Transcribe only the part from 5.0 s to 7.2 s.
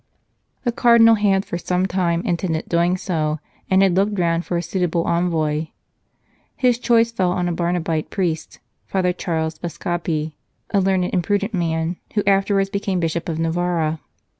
envoy. His choice